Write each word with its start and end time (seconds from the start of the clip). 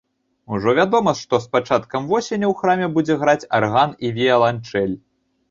Ужо 0.55 0.69
вядома, 0.77 1.11
што 1.19 1.39
з 1.43 1.51
пачаткам 1.55 2.07
восені 2.13 2.47
ў 2.51 2.59
храме 2.63 2.87
будзе 2.97 3.19
граць 3.21 3.49
арган 3.61 3.95
і 4.09 4.13
віяланчэль. 4.19 4.99